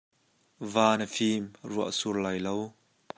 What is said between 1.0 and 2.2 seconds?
a fim, ruah a sur